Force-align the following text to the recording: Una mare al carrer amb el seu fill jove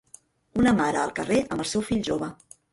Una 0.61 0.73
mare 0.79 1.01
al 1.03 1.13
carrer 1.21 1.39
amb 1.45 1.67
el 1.67 1.71
seu 1.75 1.87
fill 1.93 2.05
jove 2.13 2.35